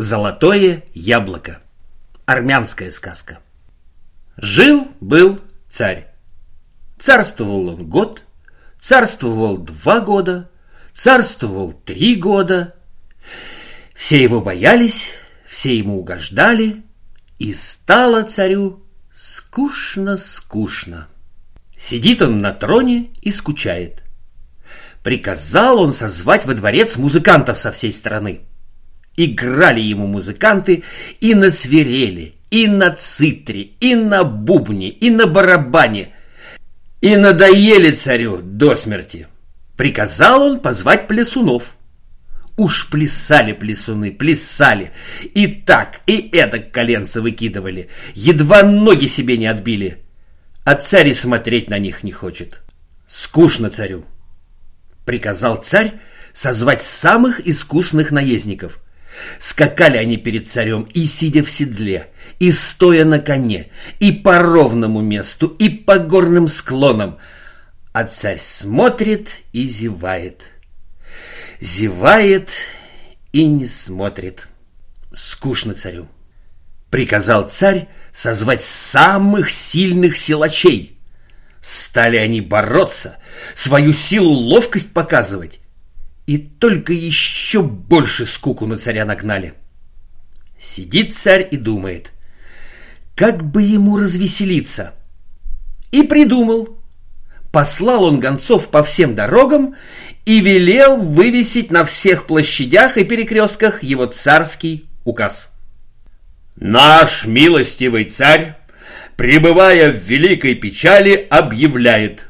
[0.00, 1.60] Золотое яблоко.
[2.24, 3.40] Армянская сказка.
[4.38, 6.14] Жил-был царь.
[6.98, 8.22] Царствовал он год,
[8.78, 10.48] царствовал два года,
[10.94, 12.74] царствовал три года.
[13.94, 15.10] Все его боялись,
[15.44, 16.82] все ему угождали,
[17.38, 18.82] и стало царю
[19.14, 21.08] скучно-скучно.
[21.76, 24.02] Сидит он на троне и скучает.
[25.02, 28.46] Приказал он созвать во дворец музыкантов со всей страны.
[29.22, 30.82] Играли ему музыканты
[31.20, 36.14] и на свирели, и на цитре, и на бубне, и на барабане.
[37.02, 39.26] И надоели царю до смерти.
[39.76, 41.76] Приказал он позвать плясунов.
[42.56, 44.90] Уж плясали плясуны, плясали.
[45.34, 47.90] И так, и эдак коленца выкидывали.
[48.14, 50.02] Едва ноги себе не отбили.
[50.64, 52.62] А царь и смотреть на них не хочет.
[53.06, 54.06] Скучно царю.
[55.04, 55.92] Приказал царь
[56.32, 58.78] созвать самых искусных наездников–
[59.38, 65.00] Скакали они перед царем и сидя в седле, и стоя на коне, и по ровному
[65.00, 67.18] месту, и по горным склонам.
[67.92, 70.44] А царь смотрит и зевает.
[71.60, 72.50] Зевает
[73.32, 74.46] и не смотрит.
[75.14, 76.08] Скучно царю.
[76.88, 80.98] Приказал царь созвать самых сильных силачей.
[81.60, 83.18] Стали они бороться,
[83.54, 85.60] свою силу, ловкость показывать
[86.26, 89.54] и только еще больше скуку на царя нагнали.
[90.58, 92.12] Сидит царь и думает,
[93.14, 94.94] как бы ему развеселиться.
[95.90, 96.78] И придумал.
[97.50, 99.74] Послал он гонцов по всем дорогам
[100.24, 105.52] и велел вывесить на всех площадях и перекрестках его царский указ.
[106.54, 108.56] Наш милостивый царь,
[109.16, 112.26] пребывая в великой печали, объявляет,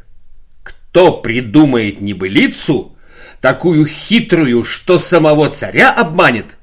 [0.62, 2.96] кто придумает небылицу,
[3.40, 6.56] такую хитрую, что самого царя обманет,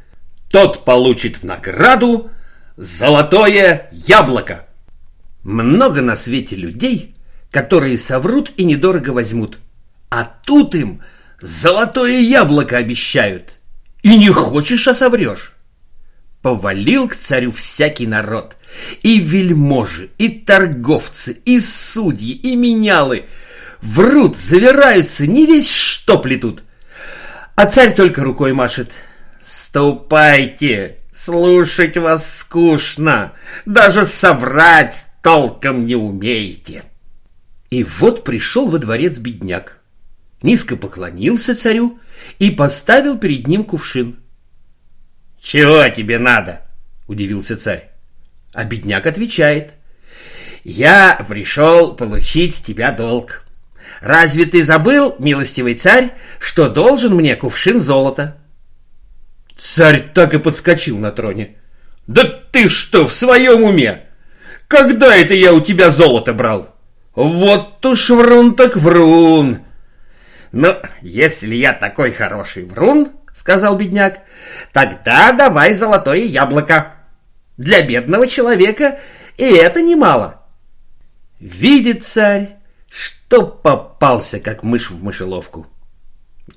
[0.49, 2.29] тот получит в награду
[2.77, 4.67] золотое яблоко.
[5.43, 7.15] Много на свете людей,
[7.51, 9.59] которые соврут и недорого возьмут,
[10.09, 11.01] а тут им
[11.41, 13.53] золотое яблоко обещают.
[14.03, 15.53] И не хочешь, а соврешь.
[16.41, 18.55] Повалил к царю всякий народ,
[19.03, 23.25] и вельможи, и торговцы, и судьи, и менялы.
[23.81, 26.63] Врут, завираются, не весь что плетут.
[27.55, 28.93] А царь только рукой машет.
[29.41, 30.97] «Ступайте!
[31.11, 33.33] Слушать вас скучно!
[33.65, 36.83] Даже соврать толком не умеете!»
[37.69, 39.79] И вот пришел во дворец бедняк.
[40.41, 41.99] Низко поклонился царю
[42.39, 44.19] и поставил перед ним кувшин.
[45.41, 46.61] «Чего тебе надо?»–
[47.07, 47.89] удивился царь.
[48.53, 49.75] А бедняк отвечает.
[50.63, 53.46] «Я пришел получить с тебя долг».
[54.01, 58.37] Разве ты забыл, милостивый царь, что должен мне кувшин золота?»
[59.57, 61.57] Царь так и подскочил на троне.
[62.05, 64.03] «Да ты что, в своем уме?
[64.67, 66.75] Когда это я у тебя золото брал?
[67.15, 69.59] Вот уж врун так врун!»
[70.51, 74.19] «Ну, если я такой хороший врун,— сказал бедняк,—
[74.71, 76.93] тогда давай золотое яблоко.
[77.57, 78.99] Для бедного человека
[79.37, 80.43] и это немало».
[81.39, 82.56] Видит царь,
[82.89, 85.67] что попался, как мышь в мышеловку.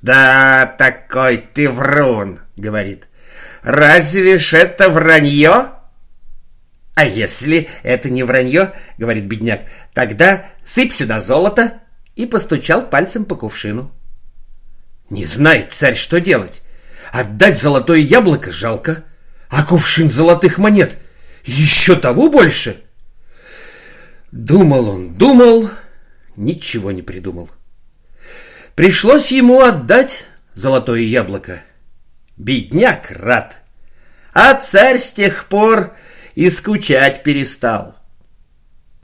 [0.03, 3.09] «Да, такой ты врун!»— говорит.
[3.63, 5.73] «Разве ж это вранье?»
[6.95, 9.63] «А если это не вранье,— говорит бедняк,—
[9.95, 11.81] тогда сыпь сюда золото!»
[12.15, 13.91] И постучал пальцем по кувшину.
[15.09, 16.63] Не знает царь, что делать.
[17.13, 19.05] Отдать золотое яблоко жалко,
[19.49, 20.99] а кувшин золотых монет
[21.45, 22.83] еще того больше.
[24.31, 25.69] Думал он, думал,
[26.37, 27.51] ничего не придумал.
[28.75, 30.25] Пришлось ему отдать
[30.55, 31.63] золотое яблоко.
[32.37, 33.61] Бедняк рад.
[34.33, 35.95] А царь с тех пор
[36.35, 38.00] и скучать перестал.